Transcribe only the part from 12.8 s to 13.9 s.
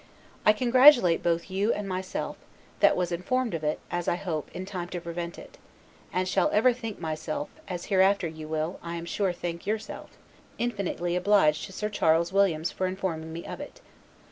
informing me of it.